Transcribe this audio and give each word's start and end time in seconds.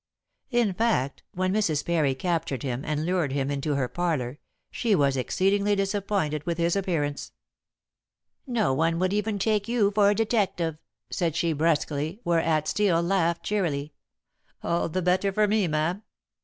In 0.49 0.73
fact, 0.73 1.21
when 1.35 1.53
Mrs. 1.53 1.85
Parry 1.85 2.15
captured 2.15 2.63
him 2.63 2.83
and 2.83 3.05
lured 3.05 3.31
him 3.33 3.51
into 3.51 3.75
her 3.75 3.87
parlor, 3.87 4.39
she 4.71 4.95
was 4.95 5.15
exceedingly 5.15 5.75
disappointed 5.75 6.43
with 6.47 6.57
his 6.57 6.75
appearance. 6.75 7.33
"No 8.47 8.73
one 8.73 8.97
would 8.97 9.13
even 9.13 9.37
take 9.37 9.67
you 9.67 9.91
for 9.91 10.09
a 10.09 10.15
detective," 10.15 10.79
said 11.11 11.35
she 11.35 11.53
brusquely, 11.53 12.19
whereat 12.25 12.67
Steel 12.67 12.99
laughed 12.99 13.43
cheerily. 13.43 13.93
"All 14.63 14.89
the 14.89 15.03
better 15.03 15.31
for 15.31 15.47
me, 15.47 15.67
ma'am. 15.67 16.01